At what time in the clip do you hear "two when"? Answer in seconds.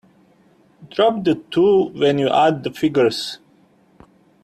1.35-2.17